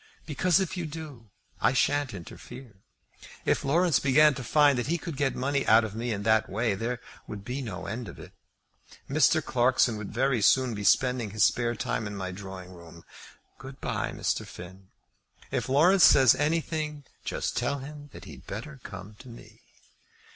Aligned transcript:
"Because, 0.25 0.59
if 0.59 0.75
you 0.75 0.87
do, 0.87 1.29
I 1.61 1.73
shan't 1.73 2.15
interfere. 2.15 2.77
If 3.45 3.63
Laurence 3.63 3.99
began 3.99 4.33
to 4.33 4.43
find 4.43 4.75
that 4.79 4.87
he 4.87 4.97
could 4.97 5.15
get 5.15 5.35
money 5.35 5.63
out 5.67 5.83
of 5.83 5.93
me 5.93 6.11
in 6.11 6.23
that 6.23 6.49
way, 6.49 6.73
there 6.73 6.99
would 7.27 7.45
be 7.45 7.61
no 7.61 7.85
end 7.85 8.07
to 8.07 8.19
it. 8.19 8.33
Mr. 9.07 9.45
Clarkson 9.45 9.97
would 9.97 10.11
very 10.11 10.41
soon 10.41 10.73
be 10.73 10.83
spending 10.83 11.29
his 11.29 11.43
spare 11.43 11.75
time 11.75 12.07
in 12.07 12.15
my 12.17 12.31
drawing 12.31 12.73
room. 12.73 13.03
Good 13.59 13.79
bye, 13.79 14.11
Mr. 14.11 14.43
Finn. 14.43 14.87
If 15.51 15.69
Laurence 15.69 16.05
says 16.05 16.33
anything, 16.33 17.03
just 17.23 17.55
tell 17.55 17.77
him 17.77 18.09
that 18.11 18.25
he'd 18.25 18.47
better 18.47 18.79
come 18.81 19.13
to 19.19 19.27
me." 19.29 19.61